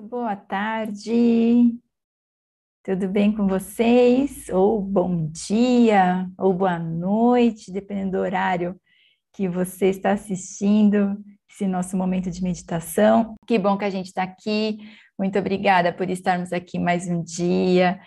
Muito 0.00 0.08
boa 0.08 0.34
tarde. 0.34 1.78
Tudo 2.82 3.06
bem 3.06 3.36
com 3.36 3.46
vocês? 3.46 4.48
Ou 4.48 4.80
bom 4.80 5.26
dia, 5.26 6.26
ou 6.38 6.54
boa 6.54 6.78
noite, 6.78 7.70
dependendo 7.70 8.12
do 8.12 8.18
horário 8.18 8.80
que 9.34 9.46
você 9.46 9.88
está 9.90 10.12
assistindo 10.12 11.22
esse 11.50 11.66
nosso 11.66 11.98
momento 11.98 12.30
de 12.30 12.42
meditação. 12.42 13.34
Que 13.46 13.58
bom 13.58 13.76
que 13.76 13.84
a 13.84 13.90
gente 13.90 14.06
está 14.06 14.22
aqui. 14.22 14.78
Muito 15.18 15.38
obrigada 15.38 15.92
por 15.92 16.08
estarmos 16.08 16.50
aqui 16.50 16.78
mais 16.78 17.06
um 17.06 17.22
dia, 17.22 18.00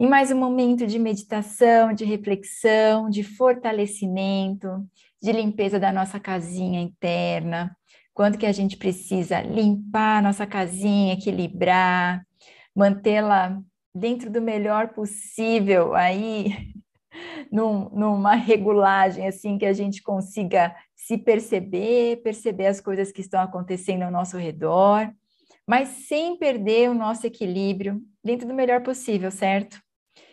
em 0.00 0.08
mais 0.08 0.32
um 0.32 0.38
momento 0.40 0.84
de 0.84 0.98
meditação, 0.98 1.92
de 1.92 2.04
reflexão, 2.04 3.08
de 3.08 3.22
fortalecimento, 3.22 4.84
de 5.22 5.32
limpeza 5.32 5.78
da 5.78 5.92
nossa 5.92 6.20
casinha 6.20 6.80
interna 6.80 7.76
quanto 8.16 8.38
que 8.38 8.46
a 8.46 8.52
gente 8.52 8.78
precisa 8.78 9.42
limpar 9.42 10.18
a 10.18 10.22
nossa 10.22 10.46
casinha, 10.46 11.12
equilibrar, 11.12 12.26
mantê-la 12.74 13.60
dentro 13.94 14.30
do 14.30 14.40
melhor 14.40 14.94
possível, 14.94 15.94
aí 15.94 16.72
num, 17.52 17.90
numa 17.90 18.34
regulagem 18.34 19.28
assim 19.28 19.58
que 19.58 19.66
a 19.66 19.72
gente 19.74 20.02
consiga 20.02 20.74
se 20.94 21.18
perceber, 21.18 22.22
perceber 22.22 22.68
as 22.68 22.80
coisas 22.80 23.12
que 23.12 23.20
estão 23.20 23.38
acontecendo 23.38 24.02
ao 24.02 24.10
nosso 24.10 24.38
redor, 24.38 25.12
mas 25.68 25.88
sem 26.08 26.38
perder 26.38 26.88
o 26.88 26.94
nosso 26.94 27.26
equilíbrio 27.26 28.00
dentro 28.24 28.48
do 28.48 28.54
melhor 28.54 28.82
possível, 28.82 29.30
certo? 29.30 29.78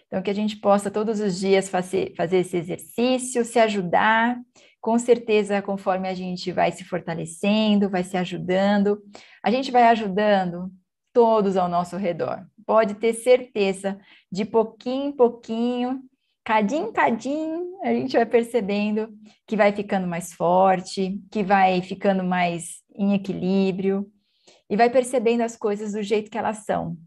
Então, 0.07 0.21
que 0.21 0.29
a 0.29 0.35
gente 0.35 0.55
possa 0.55 0.89
todos 0.89 1.19
os 1.19 1.37
dias 1.37 1.67
fazer, 1.67 2.13
fazer 2.15 2.37
esse 2.37 2.55
exercício, 2.55 3.43
se 3.43 3.59
ajudar 3.59 4.39
com 4.83 4.99
certeza, 4.99 5.61
conforme 5.61 6.09
a 6.09 6.13
gente 6.13 6.51
vai 6.51 6.69
se 6.69 6.83
fortalecendo, 6.83 7.89
vai 7.89 8.03
se 8.03 8.17
ajudando, 8.17 9.01
a 9.41 9.49
gente 9.49 9.71
vai 9.71 9.83
ajudando 9.83 10.69
todos 11.13 11.55
ao 11.55 11.69
nosso 11.69 11.95
redor. 11.95 12.45
Pode 12.65 12.95
ter 12.95 13.13
certeza, 13.13 13.97
de 14.29 14.43
pouquinho 14.43 15.05
em 15.05 15.11
pouquinho, 15.13 16.01
cadinho 16.43 16.89
em 16.89 16.91
cadinho, 16.91 17.79
a 17.81 17.93
gente 17.93 18.17
vai 18.17 18.25
percebendo 18.25 19.07
que 19.47 19.55
vai 19.55 19.71
ficando 19.71 20.05
mais 20.05 20.33
forte, 20.33 21.17
que 21.31 21.43
vai 21.43 21.81
ficando 21.81 22.21
mais 22.21 22.81
em 22.93 23.13
equilíbrio 23.13 24.11
e 24.69 24.75
vai 24.75 24.89
percebendo 24.89 25.43
as 25.43 25.55
coisas 25.55 25.93
do 25.93 26.03
jeito 26.03 26.29
que 26.29 26.37
elas 26.37 26.65
são. 26.65 26.97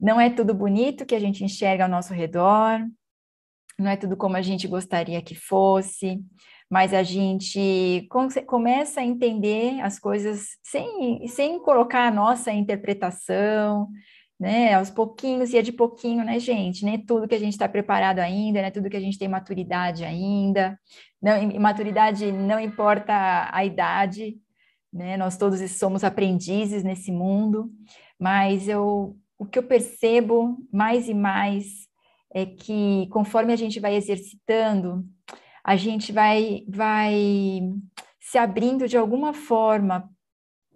Não 0.00 0.20
é 0.20 0.30
tudo 0.30 0.52
bonito 0.52 1.06
que 1.06 1.14
a 1.14 1.20
gente 1.20 1.44
enxerga 1.44 1.84
ao 1.84 1.90
nosso 1.90 2.12
redor, 2.12 2.80
não 3.78 3.90
é 3.90 3.96
tudo 3.96 4.16
como 4.16 4.36
a 4.36 4.42
gente 4.42 4.66
gostaria 4.66 5.20
que 5.20 5.34
fosse, 5.34 6.20
mas 6.70 6.92
a 6.92 7.02
gente 7.02 8.08
começa 8.46 9.00
a 9.00 9.04
entender 9.04 9.80
as 9.80 9.98
coisas 9.98 10.48
sem, 10.62 11.26
sem 11.28 11.60
colocar 11.60 12.08
a 12.08 12.10
nossa 12.10 12.52
interpretação, 12.52 13.88
né? 14.38 14.74
Aos 14.74 14.90
pouquinhos 14.90 15.52
e 15.52 15.58
é 15.58 15.62
de 15.62 15.72
pouquinho, 15.72 16.24
né, 16.24 16.38
gente? 16.38 16.84
Nem 16.84 16.98
tudo 16.98 17.28
que 17.28 17.34
a 17.34 17.38
gente 17.38 17.52
está 17.52 17.68
preparado 17.68 18.18
ainda, 18.18 18.60
né? 18.62 18.70
Tudo 18.70 18.90
que 18.90 18.96
a 18.96 19.00
gente 19.00 19.18
tem 19.18 19.28
maturidade 19.28 20.04
ainda. 20.04 20.78
Não, 21.22 21.60
maturidade 21.60 22.30
não 22.32 22.60
importa 22.60 23.48
a 23.50 23.64
idade, 23.64 24.36
né? 24.92 25.16
Nós 25.16 25.36
todos 25.36 25.60
somos 25.72 26.02
aprendizes 26.04 26.82
nesse 26.82 27.12
mundo, 27.12 27.70
mas 28.18 28.68
eu, 28.68 29.16
o 29.38 29.46
que 29.46 29.58
eu 29.58 29.62
percebo 29.62 30.56
mais 30.72 31.08
e 31.08 31.14
mais 31.14 31.86
é 32.34 32.44
que 32.44 33.08
conforme 33.10 33.52
a 33.52 33.56
gente 33.56 33.80
vai 33.80 33.94
exercitando 33.94 35.04
a 35.66 35.74
gente 35.74 36.12
vai, 36.12 36.62
vai 36.68 37.60
se 38.20 38.38
abrindo 38.38 38.86
de 38.86 38.96
alguma 38.96 39.32
forma 39.32 40.08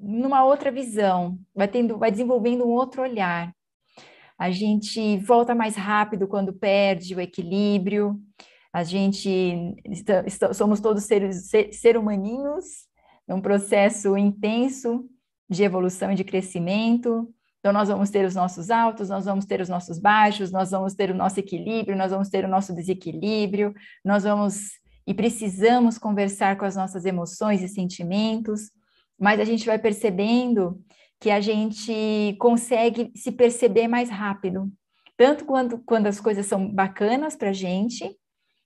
numa 0.01 0.45
outra 0.45 0.69
visão, 0.73 1.39
vai 1.55 1.69
tendo, 1.69 1.97
vai 1.97 2.11
desenvolvendo 2.11 2.65
um 2.65 2.71
outro 2.71 3.03
olhar. 3.03 3.55
A 4.37 4.51
gente 4.51 5.17
volta 5.19 5.55
mais 5.55 5.77
rápido 5.77 6.27
quando 6.27 6.53
perde 6.53 7.15
o 7.15 7.21
equilíbrio. 7.21 8.21
A 8.73 8.83
gente 8.83 9.77
somos 10.55 10.81
todos 10.81 11.05
seres 11.05 11.49
ser, 11.49 11.73
ser 11.73 11.97
humaninhos, 11.97 12.65
num 13.29 13.41
processo 13.41 14.17
intenso 14.17 15.09
de 15.49 15.63
evolução 15.63 16.11
e 16.11 16.17
de 16.17 16.25
crescimento. 16.25 17.33
Então, 17.61 17.73
nós 17.73 17.89
vamos 17.89 18.11
ter 18.11 18.25
os 18.25 18.35
nossos 18.35 18.71
altos, 18.71 19.09
nós 19.11 19.27
vamos 19.27 19.45
ter 19.45 19.61
os 19.61 19.69
nossos 19.69 20.01
baixos, 20.01 20.51
nós 20.51 20.71
vamos 20.71 20.95
ter 20.95 21.11
o 21.11 21.15
nosso 21.15 21.39
equilíbrio, 21.39 21.97
nós 21.97 22.11
vamos 22.11 22.29
ter 22.29 22.45
o 22.45 22.49
nosso 22.49 22.75
desequilíbrio, 22.75 23.73
nós 24.03 24.25
vamos 24.25 24.80
e 25.07 25.15
precisamos 25.15 25.99
conversar 25.99 26.57
com 26.57 26.65
as 26.65 26.77
nossas 26.77 27.05
emoções 27.05 27.63
e 27.63 27.69
sentimentos, 27.69 28.71
mas 29.19 29.41
a 29.41 29.45
gente 29.45 29.67
vai 29.67 29.79
percebendo 29.79 30.81
que 31.19 31.31
a 31.31 31.41
gente 31.41 32.37
consegue 32.39 33.13
se 33.15 33.31
perceber 33.31 33.87
mais 33.87 34.09
rápido, 34.09 34.71
tanto 35.17 35.45
quando, 35.45 35.79
quando 35.85 36.07
as 36.07 36.19
coisas 36.19 36.47
são 36.47 36.67
bacanas 36.73 37.37
para 37.37 37.51
a 37.51 37.53
gente, 37.53 38.11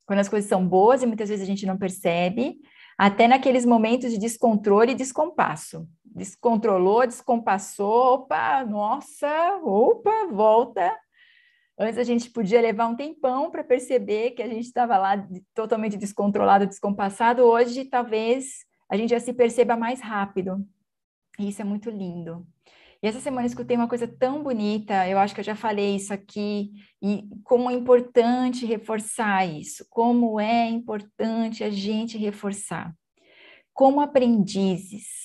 quando 0.07 0.21
as 0.21 0.29
coisas 0.29 0.49
são 0.49 0.67
boas 0.67 1.03
e 1.03 1.07
muitas 1.07 1.29
vezes 1.29 1.43
a 1.43 1.47
gente 1.47 1.67
não 1.67 1.77
percebe, 1.77 2.57
até 2.97 3.27
naqueles 3.27 3.65
momentos 3.65 4.13
de 4.13 4.19
descontrole 4.19 4.93
e 4.93 4.95
descompasso. 4.95 5.89
Descontrolou, 6.05 7.07
descompassou, 7.07 8.15
opa, 8.15 8.65
nossa, 8.65 9.59
opa, 9.65 10.29
volta, 10.31 10.97
Antes 11.79 11.99
a 11.99 12.05
gente 12.05 12.31
podia 12.31 12.61
levar 12.61 12.87
um 12.87 12.95
tempão 12.97 13.51
para 13.51 13.65
perceber 13.65 14.31
que 14.33 14.43
a 14.43 14.49
gente 14.49 14.65
estava 14.65 14.97
lá 14.97 15.27
totalmente 15.53 15.97
descontrolado, 15.97 16.67
descompassado. 16.67 17.43
Hoje, 17.43 17.85
talvez, 17.85 18.65
a 18.89 18.97
gente 18.97 19.11
já 19.11 19.19
se 19.19 19.33
perceba 19.33 19.77
mais 19.77 20.01
rápido. 20.01 20.65
E 21.39 21.49
isso 21.49 21.61
é 21.61 21.65
muito 21.65 21.91
lindo. 21.91 22.47
E 23.03 23.07
essa 23.07 23.21
semana 23.21 23.43
eu 23.43 23.49
escutei 23.49 23.77
uma 23.77 23.89
coisa 23.89 24.09
tão 24.09 24.43
bonita, 24.43 25.07
eu 25.07 25.19
acho 25.19 25.35
que 25.35 25.41
eu 25.41 25.45
já 25.45 25.55
falei 25.55 25.97
isso 25.97 26.15
aqui, 26.15 26.73
e 27.03 27.29
como 27.43 27.71
é 27.71 27.75
importante 27.75 28.65
reforçar 28.65 29.45
isso, 29.45 29.85
como 29.91 30.41
é 30.41 30.71
importante 30.71 31.63
a 31.63 31.69
gente 31.69 32.17
reforçar. 32.17 32.95
Como 33.75 34.01
aprendizes, 34.01 35.24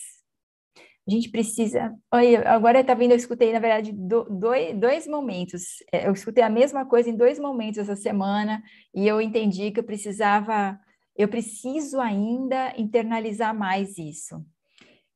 a 1.10 1.12
gente 1.12 1.30
precisa. 1.30 1.92
Olha, 2.12 2.48
agora 2.48 2.82
está 2.82 2.94
vendo, 2.94 3.12
eu 3.12 3.18
escutei, 3.18 3.52
na 3.52 3.60
verdade, 3.60 3.92
do, 3.92 4.26
dois, 4.30 4.78
dois 4.78 5.08
momentos. 5.08 5.64
É, 5.92 6.08
eu 6.08 6.14
escutei 6.14 6.44
a 6.44 6.50
mesma 6.50 6.86
coisa 6.86 7.10
em 7.10 7.18
dois 7.18 7.40
momentos 7.40 7.80
essa 7.80 7.96
semana, 7.96 8.62
e 8.94 9.08
eu 9.08 9.20
entendi 9.20 9.72
que 9.72 9.80
eu 9.80 9.84
precisava, 9.84 10.80
eu 11.18 11.28
preciso 11.28 12.00
ainda 12.00 12.74
internalizar 12.78 13.58
mais 13.58 13.98
isso. 13.98 14.46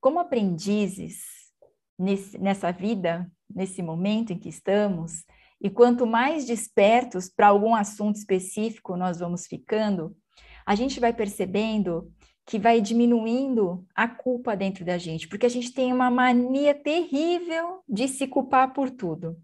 Como 0.01 0.19
aprendizes 0.19 1.21
nesse, 1.97 2.39
nessa 2.39 2.71
vida, 2.71 3.31
nesse 3.47 3.83
momento 3.83 4.33
em 4.33 4.39
que 4.39 4.49
estamos, 4.49 5.23
e 5.61 5.69
quanto 5.69 6.07
mais 6.07 6.43
despertos 6.45 7.29
para 7.29 7.47
algum 7.47 7.75
assunto 7.75 8.15
específico 8.15 8.97
nós 8.97 9.19
vamos 9.19 9.45
ficando, 9.45 10.15
a 10.65 10.73
gente 10.73 10.99
vai 10.99 11.13
percebendo 11.13 12.11
que 12.45 12.59
vai 12.59 12.81
diminuindo 12.81 13.85
a 13.95 14.07
culpa 14.07 14.55
dentro 14.55 14.83
da 14.83 14.97
gente, 14.97 15.27
porque 15.27 15.45
a 15.45 15.49
gente 15.49 15.73
tem 15.73 15.93
uma 15.93 16.11
mania 16.11 16.73
terrível 16.75 17.81
de 17.87 18.07
se 18.07 18.27
culpar 18.27 18.73
por 18.73 18.89
tudo. 18.89 19.37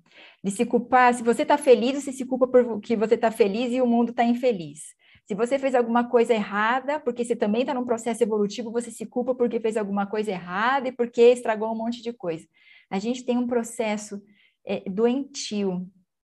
De 0.43 0.51
se 0.51 0.65
culpar, 0.65 1.13
se 1.13 1.23
você 1.23 1.43
está 1.43 1.57
feliz, 1.57 2.03
você 2.03 2.11
se 2.11 2.25
culpa 2.25 2.47
por 2.47 2.81
que 2.81 2.95
você 2.95 3.15
está 3.15 3.31
feliz 3.31 3.71
e 3.71 3.81
o 3.81 3.88
mundo 3.88 4.09
está 4.09 4.23
infeliz. 4.23 4.81
Se 5.25 5.35
você 5.35 5.57
fez 5.57 5.75
alguma 5.75 6.09
coisa 6.09 6.33
errada, 6.33 6.99
porque 6.99 7.23
você 7.23 7.35
também 7.35 7.61
está 7.61 7.73
num 7.73 7.85
processo 7.85 8.21
evolutivo, 8.23 8.71
você 8.71 8.91
se 8.91 9.05
culpa 9.05 9.33
porque 9.33 9.59
fez 9.59 9.77
alguma 9.77 10.05
coisa 10.05 10.31
errada 10.31 10.89
e 10.89 10.91
porque 10.91 11.21
estragou 11.21 11.71
um 11.71 11.77
monte 11.77 12.01
de 12.01 12.11
coisa. 12.11 12.45
A 12.89 12.99
gente 12.99 13.23
tem 13.23 13.38
um 13.38 13.47
processo 13.47 14.21
é, 14.65 14.81
doentio, 14.89 15.88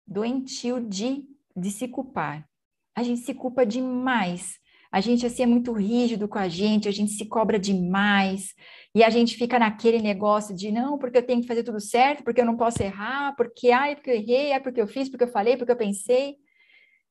doentio 0.07 0.80
de, 0.80 1.25
de 1.56 1.72
se 1.72 1.88
culpar. 1.88 2.48
A 2.95 3.04
gente 3.04 3.22
se 3.22 3.34
culpa 3.34 3.66
demais 3.66 4.57
a 4.95 5.01
gente 5.01 5.25
assim 5.25 5.44
é 5.44 5.45
muito 5.45 5.74
rígido 5.74 6.25
com 6.25 6.39
a 6.39 6.47
gente, 6.47 6.88
a 6.88 6.92
gente 6.92 7.12
se 7.12 7.25
cobra 7.25 7.59
demais, 7.59 8.53
e 8.95 9.03
a 9.03 9.09
gente 9.09 9.36
fica 9.36 9.59
naquele 9.59 10.01
negócio 10.01 10.56
de 10.56 10.71
não, 10.71 10.97
porque 10.97 11.18
eu 11.18 11.25
tenho 11.25 11.42
que 11.42 11.47
fazer 11.50 11.63
tudo 11.63 11.81
certo, 11.81 12.24
porque 12.24 12.39
eu 12.39 12.45
não 12.45 12.56
posso 12.56 12.81
errar, 12.81 13.36
porque 13.36 13.71
ai, 13.71 13.94
porque 13.94 14.09
eu 14.09 14.15
errei, 14.15 14.53
é 14.53 14.59
porque 14.62 14.80
eu 14.80 14.88
fiz, 14.88 15.09
porque 15.09 15.25
eu 15.25 15.27
falei, 15.27 15.57
porque 15.57 15.74
eu 15.74 15.75
pensei. 15.75 16.38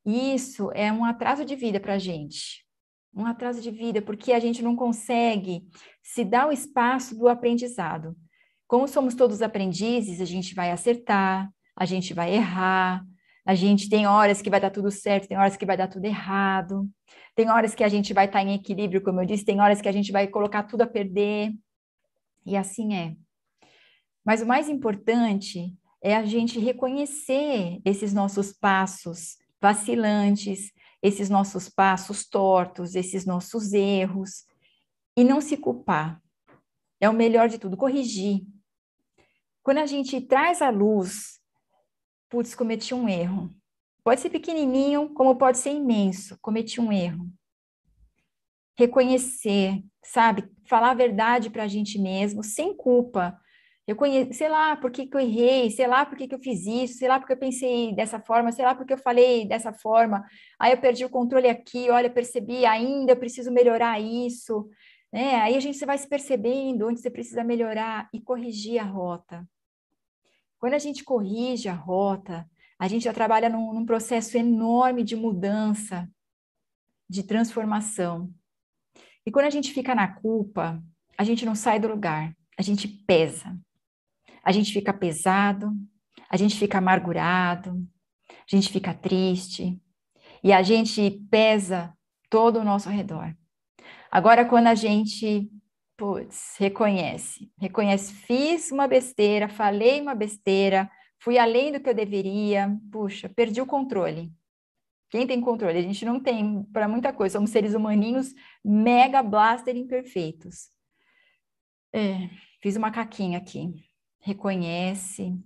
Isso 0.02 0.70
é 0.72 0.90
um 0.90 1.04
atraso 1.04 1.44
de 1.44 1.54
vida 1.54 1.78
para 1.78 1.92
a 1.92 1.98
gente. 1.98 2.64
Um 3.14 3.26
atraso 3.26 3.60
de 3.60 3.70
vida, 3.70 4.00
porque 4.00 4.32
a 4.32 4.40
gente 4.40 4.62
não 4.62 4.74
consegue 4.74 5.64
se 6.02 6.24
dar 6.24 6.48
o 6.48 6.52
espaço 6.52 7.14
do 7.14 7.28
aprendizado. 7.28 8.16
Como 8.66 8.88
somos 8.88 9.14
todos 9.14 9.42
aprendizes, 9.42 10.22
a 10.22 10.24
gente 10.24 10.54
vai 10.54 10.70
acertar, 10.70 11.50
a 11.76 11.84
gente 11.84 12.14
vai 12.14 12.32
errar, 12.32 13.04
a 13.46 13.54
gente 13.54 13.88
tem 13.88 14.06
horas 14.06 14.40
que 14.40 14.48
vai 14.48 14.60
dar 14.60 14.70
tudo 14.70 14.90
certo, 14.90 15.28
tem 15.28 15.36
horas 15.36 15.56
que 15.56 15.66
vai 15.66 15.76
dar 15.76 15.88
tudo 15.88 16.04
errado. 16.06 16.88
Tem 17.34 17.50
horas 17.50 17.74
que 17.74 17.84
a 17.84 17.88
gente 17.88 18.14
vai 18.14 18.26
estar 18.26 18.42
em 18.42 18.54
equilíbrio, 18.54 19.02
como 19.02 19.20
eu 19.20 19.26
disse, 19.26 19.44
tem 19.44 19.60
horas 19.60 19.80
que 19.80 19.88
a 19.88 19.92
gente 19.92 20.12
vai 20.12 20.26
colocar 20.28 20.62
tudo 20.62 20.82
a 20.82 20.86
perder. 20.86 21.52
E 22.46 22.56
assim 22.56 22.94
é. 22.94 23.16
Mas 24.24 24.40
o 24.40 24.46
mais 24.46 24.68
importante 24.68 25.76
é 26.02 26.16
a 26.16 26.24
gente 26.24 26.58
reconhecer 26.58 27.80
esses 27.84 28.14
nossos 28.14 28.52
passos 28.52 29.36
vacilantes, 29.60 30.72
esses 31.02 31.28
nossos 31.28 31.68
passos 31.68 32.26
tortos, 32.26 32.94
esses 32.94 33.26
nossos 33.26 33.72
erros, 33.72 34.44
e 35.16 35.22
não 35.22 35.40
se 35.40 35.56
culpar. 35.56 36.20
É 37.00 37.08
o 37.10 37.12
melhor 37.12 37.48
de 37.48 37.58
tudo, 37.58 37.76
corrigir. 37.76 38.42
Quando 39.62 39.78
a 39.78 39.86
gente 39.86 40.20
traz 40.20 40.62
à 40.62 40.70
luz, 40.70 41.40
putz, 42.34 42.52
cometi 42.52 42.92
um 42.92 43.08
erro. 43.08 43.48
Pode 44.02 44.20
ser 44.20 44.28
pequenininho, 44.28 45.08
como 45.10 45.36
pode 45.36 45.56
ser 45.56 45.70
imenso, 45.70 46.36
cometi 46.42 46.80
um 46.80 46.90
erro. 46.90 47.30
Reconhecer, 48.76 49.80
sabe? 50.04 50.44
Falar 50.68 50.90
a 50.90 50.94
verdade 50.94 51.48
para 51.48 51.62
a 51.62 51.68
gente 51.68 51.96
mesmo, 51.96 52.42
sem 52.42 52.76
culpa. 52.76 53.38
Eu 53.86 53.94
conheço, 53.94 54.32
sei 54.32 54.48
lá 54.48 54.74
por 54.74 54.90
que, 54.90 55.06
que 55.06 55.16
eu 55.16 55.20
errei, 55.20 55.70
sei 55.70 55.86
lá 55.86 56.04
por 56.04 56.18
que, 56.18 56.26
que 56.26 56.34
eu 56.34 56.40
fiz 56.40 56.66
isso, 56.66 56.98
sei 56.98 57.06
lá 57.06 57.20
porque 57.20 57.34
eu 57.34 57.38
pensei 57.38 57.94
dessa 57.94 58.18
forma, 58.18 58.50
sei 58.50 58.64
lá 58.64 58.74
porque 58.74 58.94
eu 58.94 58.98
falei 58.98 59.46
dessa 59.46 59.72
forma. 59.72 60.24
Aí 60.58 60.72
eu 60.72 60.78
perdi 60.78 61.04
o 61.04 61.10
controle 61.10 61.48
aqui, 61.48 61.88
olha, 61.88 62.10
percebi, 62.10 62.66
ainda 62.66 63.12
eu 63.12 63.16
preciso 63.16 63.52
melhorar 63.52 64.00
isso. 64.00 64.68
Né? 65.12 65.36
Aí 65.36 65.54
a 65.54 65.60
gente 65.60 65.86
vai 65.86 65.98
se 65.98 66.08
percebendo 66.08 66.88
onde 66.88 67.00
você 67.00 67.10
precisa 67.10 67.44
melhorar 67.44 68.08
e 68.12 68.20
corrigir 68.20 68.80
a 68.80 68.84
rota. 68.84 69.46
Quando 70.64 70.72
a 70.72 70.78
gente 70.78 71.04
corrige 71.04 71.68
a 71.68 71.74
rota, 71.74 72.48
a 72.78 72.88
gente 72.88 73.02
já 73.02 73.12
trabalha 73.12 73.50
num, 73.50 73.74
num 73.74 73.84
processo 73.84 74.38
enorme 74.38 75.04
de 75.04 75.14
mudança, 75.14 76.08
de 77.06 77.22
transformação. 77.22 78.32
E 79.26 79.30
quando 79.30 79.44
a 79.44 79.50
gente 79.50 79.74
fica 79.74 79.94
na 79.94 80.08
culpa, 80.08 80.82
a 81.18 81.22
gente 81.22 81.44
não 81.44 81.54
sai 81.54 81.78
do 81.78 81.86
lugar, 81.86 82.34
a 82.58 82.62
gente 82.62 82.88
pesa 82.88 83.54
a 84.42 84.52
gente 84.52 84.72
fica 84.72 84.90
pesado, 84.90 85.70
a 86.30 86.36
gente 86.38 86.56
fica 86.56 86.78
amargurado, 86.78 87.86
a 88.30 88.56
gente 88.56 88.70
fica 88.70 88.94
triste 88.94 89.78
e 90.42 90.50
a 90.50 90.62
gente 90.62 91.10
pesa 91.30 91.94
todo 92.30 92.60
o 92.60 92.64
nosso 92.64 92.88
redor. 92.88 93.36
Agora, 94.10 94.46
quando 94.46 94.68
a 94.68 94.74
gente, 94.74 95.50
putz, 95.96 96.56
reconhece, 96.58 97.50
reconhece, 97.58 98.12
fiz 98.12 98.70
uma 98.70 98.86
besteira, 98.86 99.48
falei 99.48 100.00
uma 100.00 100.14
besteira, 100.14 100.90
fui 101.18 101.38
além 101.38 101.72
do 101.72 101.80
que 101.80 101.88
eu 101.88 101.94
deveria, 101.94 102.76
puxa, 102.90 103.28
perdi 103.28 103.60
o 103.60 103.66
controle. 103.66 104.32
Quem 105.10 105.26
tem 105.26 105.40
controle? 105.40 105.78
A 105.78 105.82
gente 105.82 106.04
não 106.04 106.18
tem 106.20 106.64
para 106.72 106.88
muita 106.88 107.12
coisa, 107.12 107.34
somos 107.38 107.50
seres 107.50 107.74
humaninhos 107.74 108.34
mega 108.64 109.22
blaster 109.22 109.76
imperfeitos. 109.76 110.70
É, 111.92 112.28
fiz 112.60 112.76
uma 112.76 112.90
caquinha 112.90 113.38
aqui 113.38 113.72
reconhece. 114.24 115.38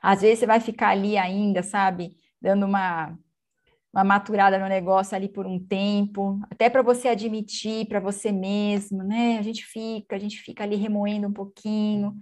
Às 0.00 0.22
vezes 0.22 0.38
você 0.38 0.46
vai 0.46 0.60
ficar 0.60 0.90
ali 0.90 1.18
ainda, 1.18 1.62
sabe, 1.62 2.16
dando 2.40 2.64
uma, 2.64 3.18
uma 3.92 4.04
maturada 4.04 4.58
no 4.58 4.68
negócio 4.68 5.16
ali 5.16 5.28
por 5.28 5.46
um 5.46 5.58
tempo, 5.58 6.40
até 6.50 6.70
para 6.70 6.82
você 6.82 7.08
admitir 7.08 7.86
para 7.86 7.98
você 7.98 8.30
mesmo, 8.30 9.02
né? 9.02 9.38
A 9.38 9.42
gente 9.42 9.64
fica, 9.64 10.14
a 10.14 10.18
gente 10.18 10.38
fica 10.38 10.62
ali 10.62 10.76
remoendo 10.76 11.26
um 11.26 11.32
pouquinho. 11.32 12.16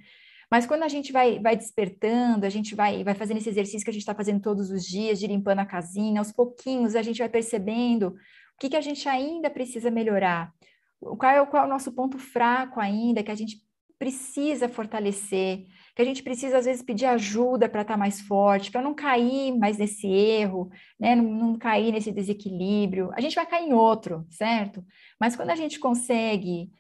Mas 0.51 0.65
quando 0.65 0.83
a 0.83 0.89
gente 0.89 1.13
vai, 1.13 1.39
vai 1.39 1.55
despertando, 1.57 2.47
a 2.47 2.49
gente 2.49 2.75
vai, 2.75 3.05
vai 3.05 3.15
fazendo 3.15 3.37
esse 3.37 3.51
exercício 3.51 3.85
que 3.85 3.91
a 3.91 3.93
gente 3.93 4.03
está 4.03 4.15
fazendo 4.15 4.41
todos 4.41 4.71
os 4.71 4.85
dias, 4.85 5.19
de 5.19 5.27
limpando 5.27 5.59
a 5.59 5.67
casinha, 5.67 6.21
aos 6.21 6.33
pouquinhos 6.33 6.97
a 6.97 7.03
gente 7.03 7.19
vai 7.19 7.29
percebendo 7.29 8.09
o 8.09 8.15
que, 8.59 8.71
que 8.71 8.77
a 8.77 8.81
gente 8.81 9.07
ainda 9.09 9.51
precisa 9.51 9.91
melhorar, 9.91 10.53
qual 11.01 11.31
é, 11.31 11.47
qual 11.47 11.63
é 11.65 11.67
o 11.67 11.69
nosso 11.69 11.93
ponto 11.93 12.19
fraco 12.19 12.81
ainda, 12.81 13.23
que 13.23 13.31
a 13.31 13.35
gente 13.35 13.63
precisa 13.99 14.69
fortalecer, 14.69 15.67
que 15.95 16.03
a 16.03 16.05
gente 16.05 16.23
precisa, 16.23 16.59
às 16.59 16.65
vezes, 16.65 16.83
pedir 16.83 17.07
ajuda 17.07 17.69
para 17.69 17.83
estar 17.83 17.95
tá 17.95 17.99
mais 17.99 18.21
forte, 18.21 18.71
para 18.71 18.81
não 18.81 18.95
cair 18.95 19.53
mais 19.59 19.77
nesse 19.79 20.07
erro, 20.07 20.71
né? 20.99 21.17
Não, 21.17 21.25
não, 21.25 21.59
cair 21.59 21.93
nesse 21.93 22.13
desequilíbrio. 22.13 23.11
A 23.15 23.21
gente 23.21 23.35
vai 23.35 23.45
cair 23.45 23.69
em 23.69 23.73
outro, 23.73 24.25
certo? 24.31 24.85
Mas 25.21 25.35
quando 25.35 25.51
a 25.51 25.57
gente 25.57 25.81
consegue 25.81 26.71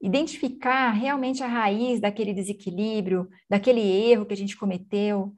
identificar 0.00 0.90
realmente 0.90 1.42
a 1.42 1.46
raiz 1.46 2.00
daquele 2.00 2.34
desequilíbrio, 2.34 3.28
daquele 3.48 3.80
erro 3.80 4.26
que 4.26 4.34
a 4.34 4.36
gente 4.36 4.56
cometeu, 4.56 5.34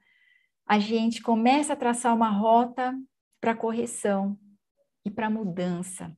a 0.67 0.81
gente 0.81 1.23
começa 1.23 1.75
a 1.75 1.76
traçar 1.76 2.14
uma 2.14 2.31
rota 2.31 2.93
para 3.41 3.55
correção 3.55 4.37
e 5.05 5.11
para 5.11 5.31
mudança. 5.31 6.12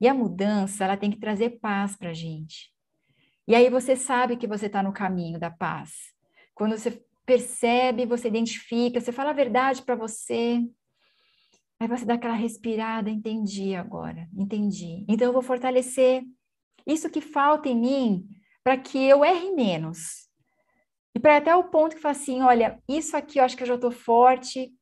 E 0.00 0.08
a 0.08 0.12
mudança, 0.12 0.84
ela 0.84 0.96
tem 0.96 1.10
que 1.10 1.20
trazer 1.20 1.60
paz 1.60 1.96
para 1.96 2.10
a 2.10 2.14
gente. 2.14 2.72
E 3.46 3.54
aí 3.54 3.68
você 3.68 3.96
sabe 3.96 4.36
que 4.36 4.46
você 4.46 4.66
está 4.66 4.82
no 4.82 4.92
caminho 4.92 5.38
da 5.38 5.50
paz. 5.50 5.90
Quando 6.54 6.78
você 6.78 7.04
percebe, 7.26 8.06
você 8.06 8.28
identifica, 8.28 9.00
você 9.00 9.12
fala 9.12 9.30
a 9.30 9.34
verdade 9.34 9.82
para 9.82 9.94
você, 9.94 10.60
aí 11.80 11.88
você 11.88 12.04
dá 12.04 12.14
aquela 12.14 12.34
respirada, 12.34 13.10
entendi 13.10 13.74
agora, 13.74 14.28
entendi. 14.36 15.04
Então 15.08 15.28
eu 15.28 15.32
vou 15.32 15.42
fortalecer 15.42 16.22
isso 16.86 17.10
que 17.10 17.20
falta 17.20 17.68
em 17.68 17.78
mim 17.78 18.28
para 18.62 18.76
que 18.76 18.98
eu 18.98 19.24
erre 19.24 19.50
menos. 19.52 20.28
E 21.14 21.20
para 21.20 21.36
até 21.36 21.54
o 21.54 21.64
ponto 21.64 21.96
que 21.96 22.02
fala 22.02 22.12
assim, 22.12 22.40
olha, 22.42 22.80
isso 22.88 23.16
aqui 23.16 23.38
eu 23.38 23.44
acho 23.44 23.56
que 23.56 23.62
eu 23.62 23.66
já 23.66 23.74
estou 23.74 23.90
forte, 23.90 24.72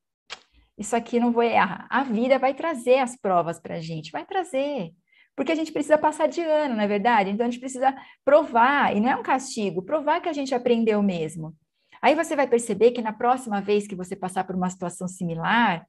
isso 0.77 0.95
aqui 0.95 1.19
não 1.19 1.31
vou 1.31 1.43
errar. 1.43 1.87
A 1.89 2.03
vida 2.03 2.39
vai 2.39 2.53
trazer 2.53 2.99
as 2.99 3.17
provas 3.17 3.59
para 3.59 3.75
a 3.75 3.81
gente, 3.81 4.11
vai 4.11 4.25
trazer. 4.25 4.93
Porque 5.41 5.53
a 5.53 5.55
gente 5.55 5.71
precisa 5.71 5.97
passar 5.97 6.27
de 6.27 6.39
ano, 6.39 6.75
não 6.75 6.83
é 6.83 6.87
verdade? 6.87 7.31
Então 7.31 7.47
a 7.47 7.49
gente 7.49 7.59
precisa 7.59 7.95
provar, 8.23 8.95
e 8.95 8.99
não 8.99 9.09
é 9.09 9.15
um 9.15 9.23
castigo, 9.23 9.81
provar 9.81 10.21
que 10.21 10.29
a 10.29 10.33
gente 10.33 10.53
aprendeu 10.53 11.01
mesmo. 11.01 11.57
Aí 11.99 12.13
você 12.13 12.35
vai 12.35 12.45
perceber 12.45 12.91
que 12.91 13.01
na 13.01 13.11
próxima 13.11 13.59
vez 13.59 13.87
que 13.87 13.95
você 13.95 14.15
passar 14.15 14.43
por 14.43 14.55
uma 14.55 14.69
situação 14.69 15.07
similar, 15.07 15.83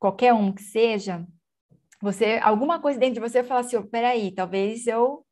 qualquer 0.00 0.34
um 0.34 0.50
que 0.50 0.64
seja, 0.64 1.24
você 2.02 2.40
alguma 2.42 2.80
coisa 2.80 2.98
dentro 2.98 3.14
de 3.14 3.20
você 3.20 3.38
vai 3.38 3.48
falar 3.48 3.60
assim, 3.60 3.76
oh, 3.76 3.86
peraí, 3.86 4.32
talvez 4.32 4.88
eu 4.88 5.24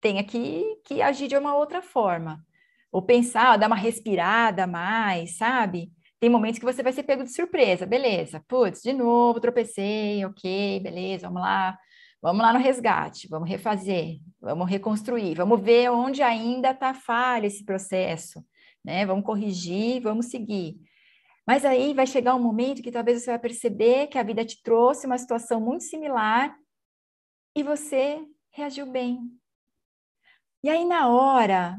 tenha 0.00 0.24
que, 0.24 0.64
que 0.84 1.00
agir 1.00 1.28
de 1.28 1.36
uma 1.36 1.54
outra 1.54 1.80
forma. 1.80 2.44
Ou 2.90 3.00
pensar, 3.00 3.56
dar 3.58 3.68
uma 3.68 3.76
respirada 3.76 4.66
mais, 4.66 5.36
sabe? 5.36 5.92
Tem 6.18 6.28
momentos 6.28 6.58
que 6.58 6.64
você 6.64 6.82
vai 6.82 6.92
ser 6.92 7.04
pego 7.04 7.22
de 7.22 7.32
surpresa, 7.32 7.86
beleza. 7.86 8.42
Putz, 8.48 8.82
de 8.82 8.92
novo, 8.92 9.38
tropecei, 9.38 10.24
ok, 10.24 10.80
beleza, 10.80 11.28
vamos 11.28 11.42
lá. 11.42 11.78
Vamos 12.20 12.42
lá 12.42 12.52
no 12.52 12.58
resgate, 12.58 13.28
vamos 13.28 13.48
refazer, 13.48 14.18
vamos 14.40 14.68
reconstruir, 14.68 15.34
vamos 15.34 15.60
ver 15.60 15.90
onde 15.90 16.22
ainda 16.22 16.72
está 16.72 16.92
falha 16.92 17.46
esse 17.46 17.64
processo 17.64 18.44
né? 18.88 19.04
Vamos 19.04 19.24
corrigir, 19.24 20.00
vamos 20.00 20.26
seguir. 20.26 20.80
Mas 21.46 21.64
aí 21.64 21.92
vai 21.92 22.06
chegar 22.06 22.34
um 22.34 22.42
momento 22.42 22.82
que 22.82 22.90
talvez 22.90 23.22
você 23.22 23.30
vai 23.30 23.38
perceber 23.38 24.06
que 24.06 24.18
a 24.18 24.22
vida 24.22 24.44
te 24.44 24.62
trouxe 24.62 25.06
uma 25.06 25.18
situação 25.18 25.60
muito 25.60 25.84
similar 25.84 26.56
e 27.54 27.62
você 27.62 28.24
reagiu 28.50 28.86
bem. 28.86 29.20
E 30.62 30.68
aí, 30.68 30.86
na 30.86 31.08
hora, 31.08 31.78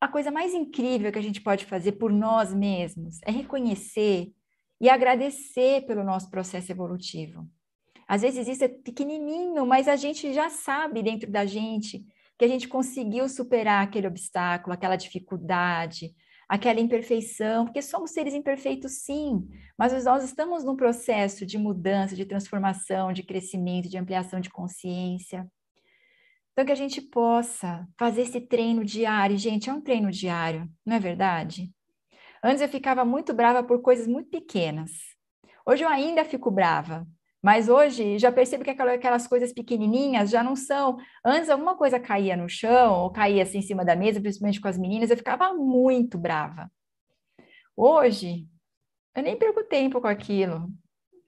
a 0.00 0.08
coisa 0.08 0.30
mais 0.30 0.54
incrível 0.54 1.10
que 1.10 1.18
a 1.18 1.22
gente 1.22 1.40
pode 1.40 1.64
fazer 1.64 1.92
por 1.92 2.12
nós 2.12 2.52
mesmos 2.52 3.18
é 3.22 3.30
reconhecer 3.30 4.30
e 4.80 4.90
agradecer 4.90 5.86
pelo 5.86 6.04
nosso 6.04 6.30
processo 6.30 6.70
evolutivo. 6.70 7.48
Às 8.12 8.20
vezes 8.20 8.46
isso 8.46 8.62
é 8.62 8.68
pequenininho, 8.68 9.64
mas 9.64 9.88
a 9.88 9.96
gente 9.96 10.34
já 10.34 10.50
sabe 10.50 11.02
dentro 11.02 11.30
da 11.30 11.46
gente 11.46 12.04
que 12.38 12.44
a 12.44 12.48
gente 12.48 12.68
conseguiu 12.68 13.26
superar 13.26 13.82
aquele 13.82 14.06
obstáculo, 14.06 14.74
aquela 14.74 14.96
dificuldade, 14.96 16.14
aquela 16.46 16.78
imperfeição, 16.78 17.64
porque 17.64 17.80
somos 17.80 18.10
seres 18.10 18.34
imperfeitos, 18.34 18.98
sim, 18.98 19.48
mas 19.78 20.04
nós 20.04 20.22
estamos 20.24 20.62
num 20.62 20.76
processo 20.76 21.46
de 21.46 21.56
mudança, 21.56 22.14
de 22.14 22.26
transformação, 22.26 23.14
de 23.14 23.22
crescimento, 23.22 23.88
de 23.88 23.96
ampliação 23.96 24.40
de 24.40 24.50
consciência. 24.50 25.50
Então, 26.52 26.66
que 26.66 26.72
a 26.72 26.74
gente 26.74 27.00
possa 27.00 27.88
fazer 27.98 28.20
esse 28.20 28.42
treino 28.42 28.84
diário. 28.84 29.38
Gente, 29.38 29.70
é 29.70 29.72
um 29.72 29.80
treino 29.80 30.10
diário, 30.10 30.70
não 30.84 30.96
é 30.96 31.00
verdade? 31.00 31.72
Antes 32.44 32.60
eu 32.60 32.68
ficava 32.68 33.06
muito 33.06 33.32
brava 33.32 33.64
por 33.64 33.80
coisas 33.80 34.06
muito 34.06 34.28
pequenas. 34.28 34.90
Hoje 35.64 35.82
eu 35.82 35.88
ainda 35.88 36.26
fico 36.26 36.50
brava, 36.50 37.06
mas 37.42 37.68
hoje 37.68 38.18
já 38.18 38.30
percebo 38.30 38.62
que 38.62 38.70
aquelas 38.70 39.26
coisas 39.26 39.52
pequenininhas 39.52 40.30
já 40.30 40.42
não 40.44 40.54
são. 40.54 40.96
Antes 41.24 41.50
alguma 41.50 41.76
coisa 41.76 41.98
caía 41.98 42.36
no 42.36 42.48
chão 42.48 42.94
ou 43.00 43.10
caía 43.10 43.42
assim 43.42 43.58
em 43.58 43.62
cima 43.62 43.84
da 43.84 43.96
mesa, 43.96 44.20
principalmente 44.20 44.60
com 44.60 44.68
as 44.68 44.78
meninas, 44.78 45.10
eu 45.10 45.16
ficava 45.16 45.52
muito 45.52 46.16
brava. 46.16 46.70
Hoje 47.76 48.46
eu 49.14 49.22
nem 49.22 49.36
perco 49.36 49.64
tempo 49.64 50.00
com 50.00 50.06
aquilo. 50.06 50.68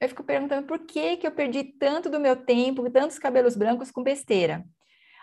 Eu 0.01 0.09
fico 0.09 0.23
perguntando 0.25 0.67
por 0.67 0.79
que 0.81 1.17
que 1.17 1.27
eu 1.27 1.33
perdi 1.33 1.65
tanto 1.65 2.09
do 2.11 2.21
meu 2.21 2.37
tempo, 2.37 2.89
tantos 2.91 3.19
cabelos 3.19 3.57
brancos 3.57 3.91
com 3.91 4.03
besteira. 4.03 4.65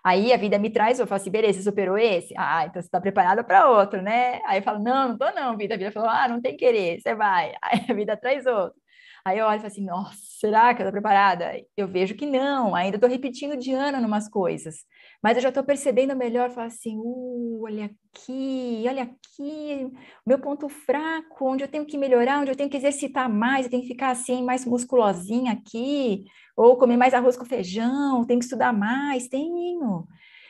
Aí 0.03 0.33
a 0.33 0.37
vida 0.37 0.57
me 0.57 0.71
traz, 0.71 0.99
eu 0.99 1.05
falo 1.05 1.21
assim, 1.21 1.29
beleza, 1.29 1.59
você 1.59 1.63
superou 1.63 1.97
esse? 1.97 2.33
Ah, 2.37 2.65
então 2.65 2.81
você 2.81 2.87
está 2.87 2.99
preparada 2.99 3.43
para 3.43 3.69
outro, 3.69 4.01
né? 4.01 4.41
Aí 4.45 4.59
eu 4.59 4.63
falo, 4.63 4.83
não, 4.83 5.09
não 5.09 5.17
tô 5.17 5.31
não, 5.31 5.55
vida. 5.55 5.75
A 5.75 5.77
vida 5.77 5.91
falou, 5.91 6.09
ah, 6.09 6.27
não 6.27 6.41
tem 6.41 6.57
querer, 6.57 6.99
você 6.99 7.13
vai. 7.15 7.53
Aí 7.61 7.85
a 7.87 7.93
vida 7.93 8.17
traz 8.17 8.45
outro. 8.45 8.80
Aí 9.23 9.37
eu 9.37 9.45
olho 9.45 9.57
e 9.57 9.59
falo 9.59 9.67
assim, 9.67 9.85
nossa, 9.85 10.17
será 10.39 10.73
que 10.73 10.81
eu 10.81 10.85
tô 10.87 10.91
preparada? 10.91 11.51
Eu 11.77 11.87
vejo 11.87 12.15
que 12.15 12.25
não, 12.25 12.73
ainda 12.73 12.97
estou 12.97 13.09
repetindo 13.09 13.55
de 13.55 13.71
ano 13.71 13.99
em 13.99 14.05
umas 14.05 14.27
coisas. 14.27 14.77
Mas 15.21 15.37
eu 15.37 15.43
já 15.43 15.49
estou 15.49 15.63
percebendo 15.63 16.15
melhor, 16.15 16.49
falo 16.49 16.67
assim, 16.67 16.97
uh, 16.97 17.61
olha 17.63 17.85
aqui, 17.85 18.83
olha 18.87 19.03
aqui, 19.03 19.91
meu 20.25 20.39
ponto 20.39 20.67
fraco, 20.67 21.45
onde 21.45 21.63
eu 21.63 21.67
tenho 21.67 21.85
que 21.85 21.97
melhorar, 21.97 22.41
onde 22.41 22.51
eu 22.51 22.55
tenho 22.55 22.69
que 22.69 22.77
exercitar 22.77 23.29
mais, 23.29 23.65
eu 23.65 23.71
tenho 23.71 23.83
que 23.83 23.89
ficar 23.89 24.09
assim, 24.09 24.43
mais 24.43 24.65
musculosinha 24.65 25.53
aqui, 25.53 26.25
ou 26.57 26.77
comer 26.77 26.97
mais 26.97 27.13
arroz 27.13 27.37
com 27.37 27.45
feijão, 27.45 28.25
tenho 28.25 28.39
que 28.39 28.45
estudar 28.45 28.73
mais, 28.73 29.27
tenho. 29.27 30.07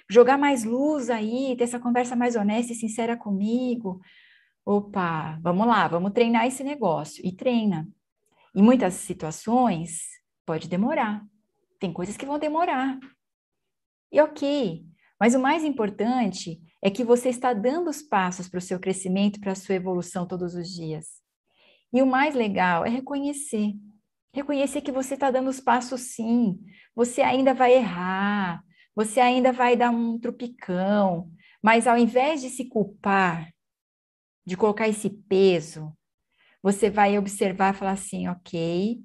Jogar 0.09 0.37
mais 0.37 0.63
luz 0.63 1.09
aí, 1.09 1.55
ter 1.57 1.63
essa 1.65 1.79
conversa 1.79 2.15
mais 2.15 2.35
honesta 2.35 2.73
e 2.73 2.75
sincera 2.75 3.17
comigo. 3.17 4.01
Opa, 4.65 5.39
vamos 5.41 5.67
lá, 5.67 5.87
vamos 5.87 6.11
treinar 6.11 6.45
esse 6.45 6.63
negócio. 6.63 7.25
E 7.25 7.31
treina. 7.35 7.87
Em 8.53 8.61
muitas 8.61 8.95
situações, 8.95 10.01
pode 10.45 10.67
demorar. 10.67 11.23
Tem 11.79 11.91
coisas 11.91 12.17
que 12.17 12.25
vão 12.25 12.37
demorar. 12.37 12.99
E 14.11 14.19
ok. 14.19 14.85
Mas 15.19 15.35
o 15.35 15.39
mais 15.39 15.63
importante 15.63 16.59
é 16.81 16.89
que 16.89 17.03
você 17.03 17.29
está 17.29 17.53
dando 17.53 17.89
os 17.89 18.01
passos 18.01 18.49
para 18.49 18.57
o 18.57 18.61
seu 18.61 18.79
crescimento, 18.79 19.39
para 19.39 19.51
a 19.51 19.55
sua 19.55 19.75
evolução 19.75 20.27
todos 20.27 20.55
os 20.55 20.67
dias. 20.69 21.21
E 21.93 22.01
o 22.01 22.07
mais 22.07 22.35
legal 22.35 22.85
é 22.85 22.89
reconhecer. 22.89 23.73
Reconhecer 24.33 24.81
que 24.81 24.91
você 24.91 25.13
está 25.13 25.29
dando 25.29 25.49
os 25.49 25.59
passos 25.59 26.01
sim. 26.01 26.59
Você 26.95 27.21
ainda 27.21 27.53
vai 27.53 27.73
errar, 27.73 28.63
você 28.95 29.19
ainda 29.19 29.51
vai 29.51 29.75
dar 29.75 29.91
um 29.91 30.19
trupicão, 30.19 31.31
mas 31.61 31.87
ao 31.87 31.97
invés 31.97 32.41
de 32.41 32.49
se 32.49 32.65
culpar, 32.65 33.53
de 34.45 34.57
colocar 34.57 34.87
esse 34.87 35.09
peso, 35.09 35.95
você 36.61 36.89
vai 36.89 37.17
observar 37.17 37.73
e 37.73 37.77
falar 37.77 37.91
assim: 37.91 38.27
ok, 38.27 39.01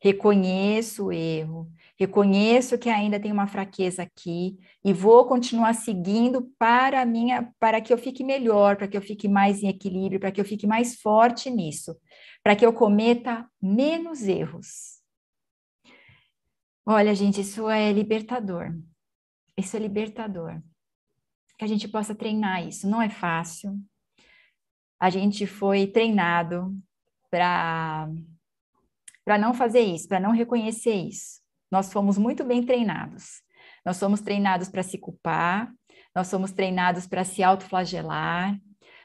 reconheço 0.00 1.06
o 1.06 1.12
erro, 1.12 1.70
reconheço 1.98 2.78
que 2.78 2.88
ainda 2.88 3.18
tem 3.18 3.32
uma 3.32 3.46
fraqueza 3.46 4.02
aqui 4.02 4.56
e 4.84 4.92
vou 4.92 5.26
continuar 5.26 5.74
seguindo 5.74 6.52
para 6.58 7.04
minha, 7.04 7.52
para 7.58 7.80
que 7.80 7.92
eu 7.92 7.98
fique 7.98 8.22
melhor, 8.22 8.76
para 8.76 8.88
que 8.88 8.96
eu 8.96 9.02
fique 9.02 9.28
mais 9.28 9.62
em 9.62 9.68
equilíbrio, 9.68 10.20
para 10.20 10.30
que 10.30 10.40
eu 10.40 10.44
fique 10.44 10.66
mais 10.66 11.00
forte 11.00 11.50
nisso, 11.50 11.96
para 12.42 12.54
que 12.54 12.64
eu 12.64 12.72
cometa 12.72 13.48
menos 13.60 14.22
erros. 14.22 14.98
Olha, 16.86 17.14
gente, 17.14 17.42
isso 17.42 17.68
é 17.68 17.92
libertador. 17.92 18.74
Isso 19.56 19.76
é 19.76 19.80
libertador. 19.80 20.62
Que 21.58 21.64
a 21.64 21.68
gente 21.68 21.86
possa 21.86 22.14
treinar 22.14 22.66
isso. 22.66 22.88
Não 22.88 23.02
é 23.02 23.10
fácil. 23.10 23.78
A 24.98 25.10
gente 25.10 25.46
foi 25.46 25.86
treinado 25.86 26.74
para 27.30 28.08
não 29.38 29.52
fazer 29.54 29.80
isso, 29.80 30.08
para 30.08 30.20
não 30.20 30.32
reconhecer 30.32 30.94
isso. 30.94 31.40
Nós 31.70 31.92
fomos 31.92 32.16
muito 32.16 32.44
bem 32.44 32.62
treinados. 32.64 33.42
Nós 33.84 33.96
somos 33.96 34.20
treinados 34.20 34.68
para 34.68 34.82
se 34.82 34.98
culpar, 34.98 35.72
nós 36.14 36.28
somos 36.28 36.52
treinados 36.52 37.06
para 37.06 37.24
se 37.24 37.42
autoflagelar, 37.42 38.58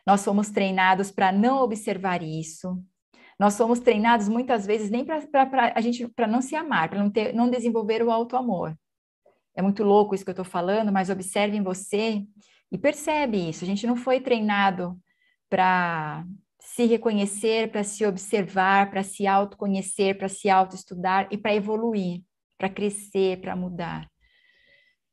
nós 0.06 0.22
somos 0.22 0.50
treinados 0.50 1.12
para 1.12 1.32
não 1.32 1.62
observar 1.62 2.22
isso. 2.22 2.84
Nós 3.40 3.54
somos 3.56 3.80
treinados 3.80 4.28
muitas 4.30 4.66
vezes 4.66 4.90
nem 4.90 5.04
para 5.06 5.74
a 5.76 5.82
gente 5.82 6.08
para 6.10 6.28
não 6.28 6.42
se 6.42 6.56
amar, 6.56 6.90
para 6.90 7.00
não, 7.00 7.10
ter, 7.10 7.34
não 7.34 7.50
desenvolver 7.50 8.04
o 8.04 8.12
auto-amor. 8.12 8.78
É 9.56 9.62
muito 9.62 9.84
louco 9.84 10.16
isso 10.16 10.24
que 10.24 10.30
eu 10.30 10.34
estou 10.34 10.46
falando, 10.46 10.92
mas 10.92 11.10
observe 11.10 11.56
em 11.56 11.64
você 11.64 12.26
e 12.72 12.78
percebe 12.78 13.50
isso. 13.50 13.64
A 13.64 13.68
gente 13.68 13.86
não 13.86 13.96
foi 13.96 14.20
treinado 14.20 14.98
para 15.50 16.26
se 16.74 16.86
reconhecer, 16.86 17.70
para 17.72 17.84
se 17.84 18.04
observar, 18.04 18.90
para 18.90 19.04
se 19.04 19.28
autoconhecer, 19.28 20.18
para 20.18 20.28
se 20.28 20.50
autoestudar 20.50 21.28
e 21.30 21.38
para 21.38 21.54
evoluir, 21.54 22.24
para 22.58 22.68
crescer, 22.68 23.40
para 23.42 23.56
mudar. 23.56 24.10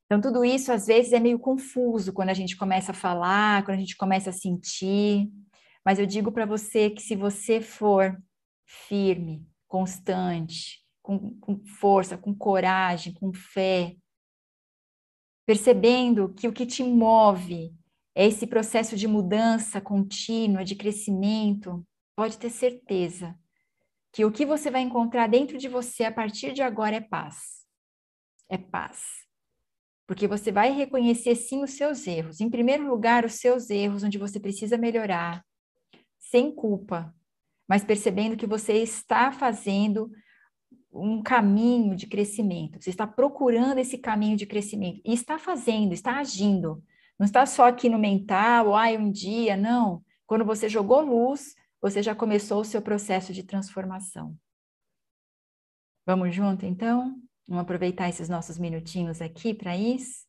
Então, 0.07 0.23
tudo 0.23 0.43
isso 0.43 0.73
às 0.73 0.87
vezes 0.87 1.13
é 1.13 1.21
meio 1.21 1.39
confuso 1.39 2.15
quando 2.15 2.31
a 2.31 2.35
gente 2.35 2.57
começa 2.57 2.93
a 2.93 2.95
falar, 2.95 3.63
quando 3.63 3.77
a 3.77 3.81
gente 3.81 3.95
começa 3.95 4.31
a 4.31 4.33
sentir. 4.33 5.31
Mas 5.85 5.99
eu 5.99 6.07
digo 6.07 6.33
para 6.33 6.47
você 6.47 6.89
que 6.89 7.03
se 7.03 7.15
você 7.15 7.61
for 7.61 8.19
firme, 8.65 9.47
constante, 9.69 10.79
com, 11.03 11.39
com 11.41 11.63
força, 11.79 12.17
com 12.17 12.35
coragem, 12.35 13.13
com 13.13 13.35
fé, 13.35 13.97
percebendo 15.45 16.33
que 16.33 16.49
o 16.49 16.53
que 16.55 16.65
te 16.65 16.83
move 16.83 17.79
é 18.21 18.27
esse 18.27 18.47
processo 18.47 18.97
de 18.97 19.09
mudança 19.09 19.81
contínua, 19.81 20.63
de 20.63 20.75
crescimento, 20.77 21.83
pode 22.15 22.37
ter 22.37 22.51
certeza 22.51 23.35
que 24.13 24.27
o 24.27 24.31
que 24.31 24.45
você 24.45 24.71
vai 24.71 24.83
encontrar 24.83 25.27
dentro 25.27 25.57
de 25.57 25.69
você 25.69 26.05
a 26.05 26.13
partir 26.13 26.53
de 26.53 26.61
agora 26.61 26.97
é 26.97 27.01
paz. 27.01 27.65
É 28.47 28.59
paz. 28.59 29.07
Porque 30.07 30.29
você 30.29 30.53
vai 30.53 30.71
reconhecer 30.71 31.35
sim 31.35 31.65
os 31.65 31.71
seus 31.71 32.07
erros. 32.07 32.43
Em 32.43 32.51
primeiro 32.51 32.87
lugar, 32.87 33.25
os 33.25 33.37
seus 33.37 33.71
erros, 33.71 34.03
onde 34.03 34.19
você 34.19 34.39
precisa 34.39 34.77
melhorar, 34.77 35.43
sem 36.19 36.55
culpa, 36.55 37.15
mas 37.67 37.83
percebendo 37.83 38.37
que 38.37 38.47
você 38.47 38.75
está 38.75 39.33
fazendo 39.33 40.11
um 40.93 41.23
caminho 41.23 41.97
de 41.97 42.07
crescimento. 42.07 42.83
Você 42.83 42.91
está 42.91 43.07
procurando 43.07 43.79
esse 43.79 43.97
caminho 43.97 44.37
de 44.37 44.45
crescimento 44.45 45.01
e 45.07 45.15
está 45.15 45.39
fazendo, 45.39 45.95
está 45.95 46.19
agindo. 46.19 46.85
Não 47.21 47.27
está 47.27 47.45
só 47.45 47.69
aqui 47.69 47.87
no 47.91 47.99
mental, 47.99 48.75
ai, 48.75 48.97
um 48.97 49.11
dia, 49.11 49.55
não. 49.55 50.03
Quando 50.27 50.43
você 50.43 50.71
jogou 50.71 51.03
luz, 51.03 51.55
você 51.79 52.03
já 52.03 52.15
começou 52.15 52.63
o 52.63 52.65
seu 52.65 52.81
processo 52.81 53.31
de 53.31 53.43
transformação. 53.43 54.35
Vamos 56.07 56.35
junto, 56.35 56.65
então? 56.65 57.21
Vamos 57.47 57.63
aproveitar 57.63 58.09
esses 58.09 58.31
nossos 58.31 58.57
minutinhos 58.57 59.21
aqui 59.21 59.53
para 59.53 59.77
isso? 59.77 60.27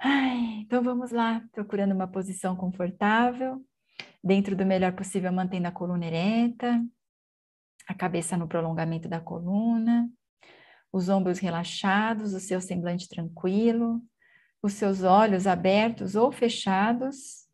Ai, 0.00 0.62
então 0.62 0.82
vamos 0.82 1.10
lá, 1.10 1.46
procurando 1.52 1.92
uma 1.92 2.08
posição 2.08 2.56
confortável, 2.56 3.62
dentro 4.24 4.56
do 4.56 4.64
melhor 4.64 4.94
possível, 4.94 5.30
mantendo 5.30 5.68
a 5.68 5.72
coluna 5.72 6.06
ereta, 6.06 6.82
a 7.86 7.92
cabeça 7.92 8.34
no 8.34 8.48
prolongamento 8.48 9.10
da 9.10 9.20
coluna, 9.20 10.10
os 10.90 11.10
ombros 11.10 11.38
relaxados, 11.38 12.32
o 12.32 12.40
seu 12.40 12.62
semblante 12.62 13.06
tranquilo, 13.06 14.02
os 14.64 14.72
seus 14.72 15.02
olhos 15.02 15.46
abertos 15.46 16.14
ou 16.14 16.32
fechados 16.32 17.46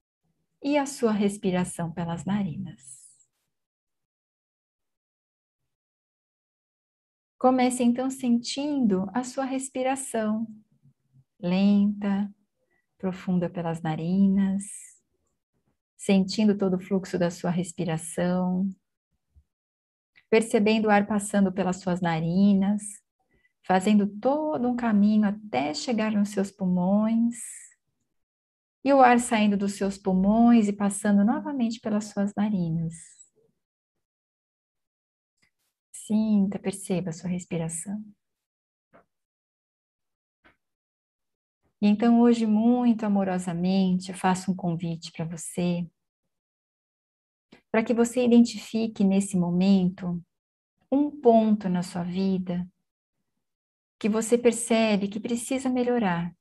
e 0.63 0.79
a 0.79 0.87
sua 0.87 1.11
respiração 1.11 1.91
pelas 1.91 2.25
narinas. 2.25 3.01
Comece 7.37 7.83
então 7.83 8.09
sentindo 8.09 9.11
a 9.13 9.25
sua 9.25 9.45
respiração 9.45 10.47
lenta, 11.41 12.33
profunda 12.97 13.51
pelas 13.51 13.83
narinas, 13.83 14.63
sentindo 15.97 16.57
todo 16.57 16.77
o 16.77 16.81
fluxo 16.81 17.19
da 17.19 17.29
sua 17.29 17.51
respiração, 17.51 18.73
percebendo 20.29 20.87
o 20.87 20.91
ar 20.91 21.09
passando 21.09 21.51
pelas 21.51 21.79
suas 21.81 22.01
narinas, 22.01 23.00
fazendo 23.71 24.05
todo 24.19 24.67
um 24.69 24.75
caminho 24.75 25.29
até 25.29 25.73
chegar 25.73 26.11
nos 26.11 26.31
seus 26.31 26.51
pulmões. 26.51 27.37
E 28.85 28.93
o 28.93 29.01
ar 29.01 29.21
saindo 29.21 29.57
dos 29.57 29.75
seus 29.75 29.97
pulmões 29.97 30.67
e 30.67 30.73
passando 30.73 31.25
novamente 31.25 31.79
pelas 31.79 32.07
suas 32.07 32.35
narinas. 32.35 32.95
Sinta, 35.93 36.59
perceba 36.59 37.11
a 37.11 37.13
sua 37.13 37.31
respiração. 37.31 38.05
E 41.81 41.87
então, 41.87 42.21
hoje, 42.23 42.47
muito 42.47 43.07
amorosamente, 43.07 44.11
eu 44.11 44.19
faço 44.19 44.51
um 44.51 44.57
convite 44.57 45.13
para 45.13 45.25
você, 45.25 45.89
para 47.71 47.85
que 47.85 47.95
você 47.95 48.25
identifique 48.25 49.05
nesse 49.05 49.37
momento 49.37 50.21
um 50.91 51.09
ponto 51.09 51.69
na 51.69 51.85
sua 51.85 52.03
vida 52.03 52.69
que 54.01 54.09
você 54.09 54.39
percebe 54.39 55.09
que 55.09 55.21
precisa 55.21 55.69
melhorar, 55.69 56.35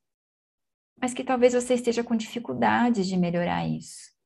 mas 0.96 1.13
que 1.13 1.25
talvez 1.25 1.54
você 1.54 1.74
esteja 1.74 2.01
com 2.01 2.16
dificuldades 2.16 3.06
de 3.06 3.18
melhorar 3.18 3.68
isso. 3.68 4.18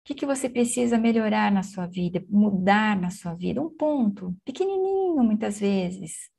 O 0.00 0.04
que, 0.04 0.14
que 0.14 0.24
você 0.26 0.48
precisa 0.48 0.96
melhorar 0.98 1.50
na 1.50 1.64
sua 1.64 1.86
vida, 1.86 2.24
mudar 2.28 3.00
na 3.00 3.10
sua 3.10 3.34
vida? 3.34 3.60
Um 3.60 3.68
ponto, 3.68 4.36
pequenininho 4.44 5.22
muitas 5.24 5.58
vezes. 5.58 6.30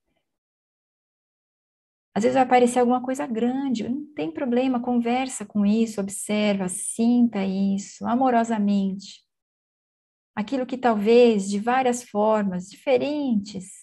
Às 2.16 2.24
vezes 2.24 2.36
vai 2.36 2.44
aparecer 2.44 2.80
alguma 2.80 3.02
coisa 3.02 3.28
grande, 3.28 3.90
não 3.90 4.06
tem 4.14 4.32
problema, 4.32 4.82
conversa 4.82 5.46
com 5.46 5.66
isso, 5.66 6.00
observa, 6.00 6.70
sinta 6.70 7.44
isso 7.46 8.06
amorosamente. 8.06 9.22
Aquilo 10.34 10.66
que 10.66 10.78
talvez 10.78 11.50
de 11.50 11.60
várias 11.60 12.04
formas 12.04 12.70
diferentes 12.70 13.83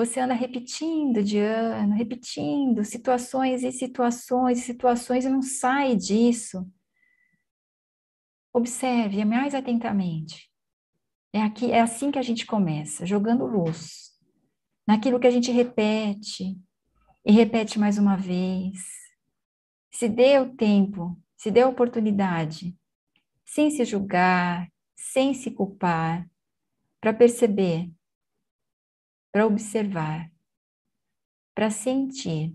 você 0.00 0.18
anda 0.18 0.32
repetindo 0.32 1.22
de 1.22 1.38
ano, 1.38 1.94
repetindo 1.94 2.82
situações 2.86 3.62
e 3.62 3.70
situações 3.70 4.58
e 4.58 4.62
situações 4.62 5.26
e 5.26 5.28
não 5.28 5.42
sai 5.42 5.94
disso. 5.94 6.66
Observe 8.50 9.22
mais 9.26 9.54
atentamente. 9.54 10.50
É 11.34 11.42
aqui, 11.42 11.70
é 11.70 11.80
assim 11.80 12.10
que 12.10 12.18
a 12.18 12.22
gente 12.22 12.46
começa, 12.46 13.04
jogando 13.04 13.44
luz 13.44 14.10
naquilo 14.86 15.20
que 15.20 15.26
a 15.26 15.30
gente 15.30 15.52
repete 15.52 16.58
e 17.22 17.30
repete 17.30 17.78
mais 17.78 17.98
uma 17.98 18.16
vez. 18.16 18.78
Se 19.92 20.08
dê 20.08 20.38
o 20.38 20.56
tempo, 20.56 21.14
se 21.36 21.50
dê 21.50 21.60
a 21.60 21.68
oportunidade, 21.68 22.74
sem 23.44 23.70
se 23.70 23.84
julgar, 23.84 24.66
sem 24.96 25.34
se 25.34 25.50
culpar, 25.50 26.26
para 27.02 27.12
perceber 27.12 27.90
para 29.32 29.46
observar, 29.46 30.30
para 31.54 31.70
sentir 31.70 32.54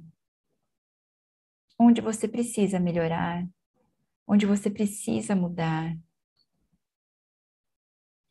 onde 1.79 2.01
você 2.01 2.27
precisa 2.27 2.79
melhorar, 2.79 3.47
onde 4.27 4.45
você 4.45 4.69
precisa 4.69 5.35
mudar. 5.35 5.95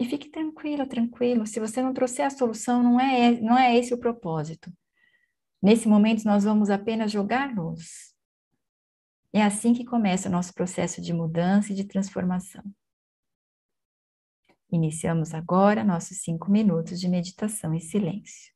E 0.00 0.04
fique 0.04 0.28
tranquila, 0.28 0.86
tranquilo. 0.86 1.46
Se 1.46 1.60
você 1.60 1.80
não 1.80 1.94
trouxer 1.94 2.26
a 2.26 2.30
solução, 2.30 2.82
não 2.82 3.00
é, 3.00 3.40
não 3.40 3.56
é 3.56 3.76
esse 3.76 3.94
o 3.94 3.98
propósito. 3.98 4.72
Nesse 5.62 5.88
momento, 5.88 6.24
nós 6.24 6.44
vamos 6.44 6.68
apenas 6.68 7.10
jogar 7.10 7.54
luz. 7.54 8.14
É 9.32 9.42
assim 9.42 9.72
que 9.72 9.84
começa 9.84 10.28
o 10.28 10.32
nosso 10.32 10.52
processo 10.52 11.00
de 11.00 11.12
mudança 11.12 11.72
e 11.72 11.74
de 11.74 11.84
transformação. 11.84 12.62
Iniciamos 14.70 15.34
agora 15.34 15.84
nossos 15.84 16.22
cinco 16.22 16.50
minutos 16.50 17.00
de 17.00 17.08
meditação 17.08 17.74
em 17.74 17.80
silêncio. 17.80 18.53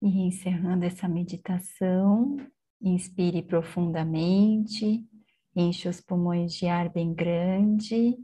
E 0.00 0.06
encerrando 0.06 0.84
essa 0.84 1.08
meditação, 1.08 2.36
inspire 2.80 3.42
profundamente, 3.42 5.04
enche 5.56 5.88
os 5.88 6.00
pulmões 6.00 6.54
de 6.54 6.66
ar 6.66 6.88
bem 6.88 7.12
grande 7.12 8.16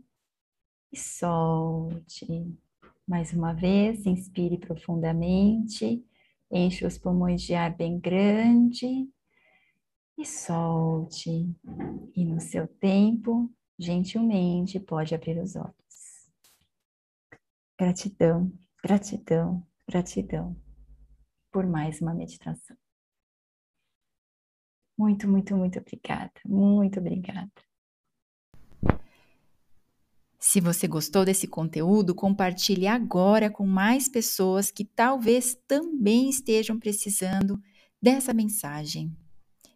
e 0.93 0.97
solte. 0.97 2.57
Mais 3.07 3.33
uma 3.33 3.53
vez, 3.53 4.07
inspire 4.07 4.57
profundamente, 4.57 6.05
enche 6.51 6.87
os 6.87 6.97
pulmões 6.97 7.43
de 7.43 7.55
ar 7.55 7.75
bem 7.77 7.99
grande 7.99 9.09
e 10.17 10.25
solte. 10.25 11.53
E 12.15 12.25
no 12.25 12.41
seu 12.41 12.69
tempo, 12.69 13.53
gentilmente, 13.77 14.79
pode 14.79 15.13
abrir 15.13 15.39
os 15.39 15.57
olhos. 15.57 16.31
Gratidão, 17.77 18.53
gratidão, 18.81 19.67
gratidão 19.89 20.64
por 21.55 21.69
mais 21.69 22.01
uma 22.01 22.13
meditação. 22.13 22.77
Muito, 24.99 25.29
muito, 25.29 25.57
muito 25.57 25.79
obrigada. 25.79 26.33
Muito 26.45 26.99
obrigada. 26.99 27.53
Se 30.37 30.61
você 30.61 30.89
gostou 30.89 31.25
desse 31.25 31.47
conteúdo, 31.47 32.13
compartilhe 32.13 32.89
agora 32.89 33.49
com 33.49 33.65
mais 33.65 34.09
pessoas 34.09 34.73
que 34.73 34.85
talvez 34.85 35.55
também 35.69 36.29
estejam 36.29 36.77
precisando 36.77 37.63
dessa 38.03 38.35
mensagem. 38.35 39.17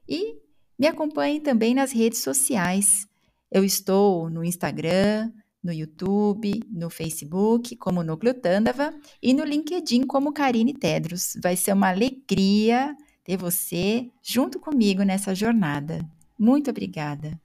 E 0.09 0.37
me 0.77 0.89
acompanhe 0.89 1.41
também 1.41 1.75
nas 1.75 1.93
redes 1.93 2.19
sociais. 2.19 3.07
Eu 3.53 3.63
estou 3.63 4.29
no 4.29 4.43
Instagram, 4.43 5.33
no 5.63 5.73
YouTube, 5.73 6.61
no 6.71 6.89
Facebook 6.91 7.77
como 7.77 8.03
Núcleo 8.03 8.35
Tândava 8.35 8.93
e 9.23 9.35
no 9.35 9.45
LinkedIn 9.45 10.07
como 10.07 10.33
Karine 10.33 10.75
Tedros. 10.75 11.37
Vai 11.43 11.57
ser 11.57 11.73
uma 11.73 11.89
alegria 11.91 12.95
ter 13.25 13.37
você 13.37 14.11
junto 14.23 14.59
comigo 14.59 15.03
nessa 15.03 15.35
jornada. 15.35 16.01
Muito 16.39 16.71
obrigada! 16.71 17.39